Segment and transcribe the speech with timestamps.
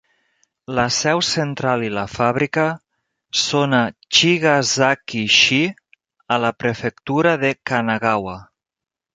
[0.77, 2.63] La seu central i la fàbrica
[3.41, 3.83] són a
[4.19, 5.63] Chigasaki-shi,
[6.37, 8.37] a la prefectura de Kanagawa.